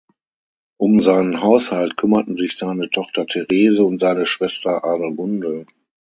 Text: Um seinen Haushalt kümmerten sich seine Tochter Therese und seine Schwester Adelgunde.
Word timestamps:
Um 0.79 0.99
seinen 0.99 1.41
Haushalt 1.43 1.95
kümmerten 1.95 2.35
sich 2.35 2.57
seine 2.57 2.89
Tochter 2.89 3.27
Therese 3.27 3.83
und 3.85 3.99
seine 3.99 4.25
Schwester 4.25 4.83
Adelgunde. 4.83 5.67